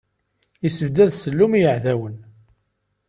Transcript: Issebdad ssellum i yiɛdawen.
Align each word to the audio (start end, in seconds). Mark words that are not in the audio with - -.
Issebdad 0.67 1.09
ssellum 1.15 1.51
i 1.53 1.59
yiɛdawen. 1.63 2.15